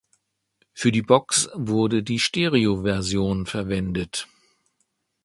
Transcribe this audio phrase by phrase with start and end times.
[0.73, 4.27] Für die Box wurde die Stereoversion verwendet.